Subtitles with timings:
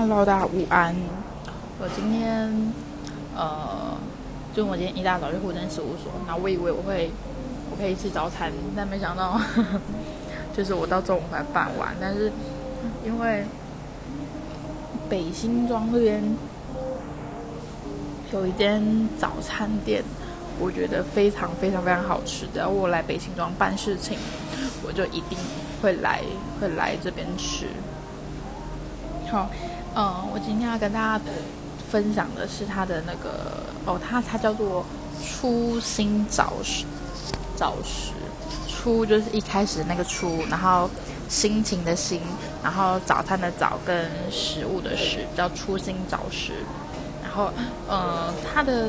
[0.00, 0.96] Hello，大家午安。
[1.78, 2.50] 我今天
[3.36, 3.98] 呃，
[4.54, 7.10] 就我今天一大早就户政事务所，然后我以为我会
[7.70, 9.38] 我可以吃早餐，但没想到
[10.56, 11.94] 就是我到中午才办完。
[12.00, 12.32] 但是
[13.04, 13.44] 因为
[15.10, 16.22] 北新庄这边
[18.32, 18.82] 有一间
[19.18, 20.02] 早餐店，
[20.58, 22.46] 我觉得非常非常非常好吃。
[22.54, 24.16] 只要我来北新庄办事情，
[24.82, 25.36] 我就一定
[25.82, 26.22] 会来
[26.58, 27.66] 会来这边吃。
[29.30, 29.50] 好。
[29.96, 31.24] 嗯，我今天要跟大家
[31.90, 34.84] 分享的是它的那个哦，它它叫做
[35.20, 36.84] 初心早食，
[37.56, 38.12] 早食
[38.68, 40.88] 初就是一开始那个初，然后
[41.28, 42.20] 心情的心，
[42.62, 46.52] 然后早餐的早跟食物的食，叫初心早食。
[47.22, 47.50] 然后
[47.88, 48.88] 嗯，它的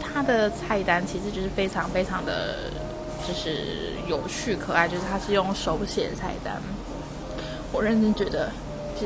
[0.00, 2.70] 它的菜单其实就是非常非常的，
[3.26, 6.60] 就是有趣可爱，就是它是用手写菜单，
[7.70, 8.50] 我认真觉得。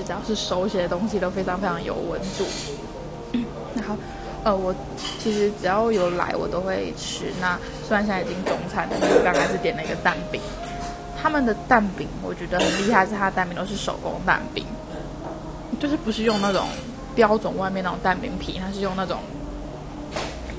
[0.02, 2.46] 只要是手写的东西都非常非常有温度。
[3.74, 3.96] 然后，
[4.44, 4.74] 呃，我
[5.18, 7.32] 其实只要有来我都会吃。
[7.40, 10.40] 那虽然现在已经中餐了，但是刚开始点了一个蛋饼。
[11.20, 14.64] 他们的蛋饼我觉得很厉害，是它的蛋饼都是手工蛋饼，
[15.80, 16.68] 就是不是用那种
[17.14, 19.18] 标准外面那种蛋饼皮，它是用那种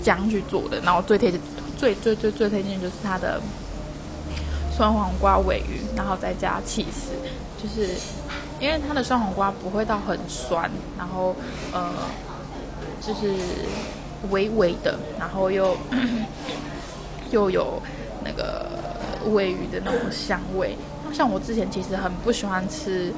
[0.04, 0.80] 浆去做的。
[0.82, 1.40] 然后最推荐、
[1.78, 3.40] 最最最最推荐就是它的
[4.78, 7.14] 酸黄瓜尾鱼，然后再加起司，
[7.58, 7.90] 就是。
[8.60, 11.36] 因为它的酸黄瓜不会到很酸，然后
[11.72, 11.94] 呃，
[13.00, 13.36] 就是
[14.32, 15.78] 微微的，然后又
[17.30, 17.80] 又有
[18.26, 18.66] 那个
[19.32, 20.76] 尾鱼的那种香味。
[21.14, 23.14] 像我之前其实很不喜欢吃，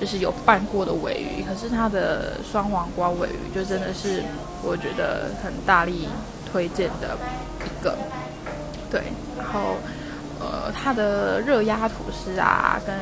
[0.00, 4.22] 就是有拌过的尾鱼，可是它的酸黄瓜尾鱼就真的是
[4.62, 6.08] 我觉得很大力
[6.48, 7.18] 推荐的
[7.64, 7.98] 一个。
[8.88, 9.02] 对，
[9.36, 9.74] 然后
[10.70, 12.94] 他，的热压吐司啊，跟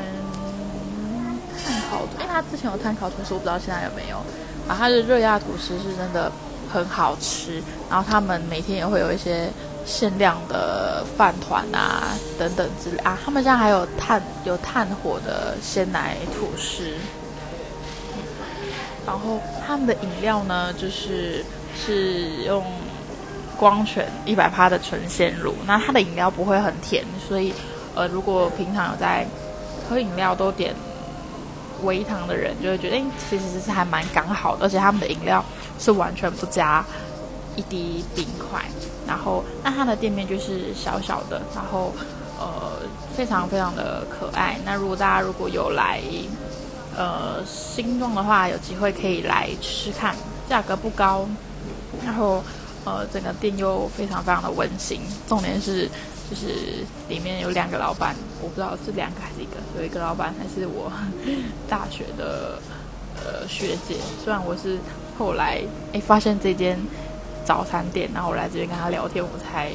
[1.65, 4.17] 碳烤，因为他之前有碳烤吐司，我不知道现在有没有。
[4.69, 6.31] 啊，他的热压吐司是真的
[6.73, 7.63] 很好吃。
[7.91, 9.49] 然后他们每天也会有一些
[9.87, 12.09] 限量的饭团啊，
[12.39, 13.19] 等等之类啊。
[13.25, 16.93] 他们家还有炭有炭火的鲜奶吐司。
[19.07, 21.43] 然后他们的饮料呢，就是
[21.75, 22.63] 是用
[23.59, 25.55] 光泉一百趴的纯鲜乳。
[25.67, 27.53] 那它的饮料不会很甜，所以
[27.95, 29.27] 呃，如果平常有在
[29.89, 30.75] 喝饮料，都点。
[31.85, 35.45] 微糖的人就会觉得，哎，其实是还蛮刚好的，而且他们的饮料
[35.79, 36.85] 是完全不加
[37.55, 38.61] 一滴冰块。
[39.07, 41.93] 然后，那它的店面就是小小的，然后
[42.37, 42.81] 呃，
[43.15, 44.59] 非常非常的可爱。
[44.65, 46.01] 那如果大家如果有来
[46.97, 50.17] 呃新庄的话，有机会可以来吃吃看，
[50.49, 51.29] 价格不高，
[52.05, 52.43] 然后
[52.89, 55.01] 呃整个店又非常非常的温馨。
[55.29, 55.89] 重点是。
[56.31, 59.53] 就是里面有两个老板，我不知道是两个还是一个。
[59.79, 60.93] 有一个老板还是我
[61.67, 62.61] 大学的
[63.17, 64.77] 呃学姐，虽然我是
[65.19, 65.63] 后来
[65.95, 66.79] 哎发现这间
[67.47, 69.71] 早餐店，然后我来这边跟他聊天，我才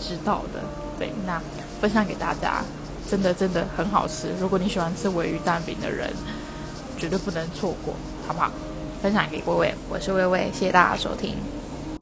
[0.00, 0.60] 知道的。
[0.96, 1.42] 对，那
[1.80, 2.62] 分享给大家，
[3.10, 4.28] 真的真的很好吃。
[4.38, 6.08] 如果你喜欢吃尾鱼蛋饼的人，
[6.96, 7.94] 绝对不能错过，
[8.28, 8.52] 好不好？
[9.02, 11.34] 分享给各位，我是薇薇，谢谢大家收听。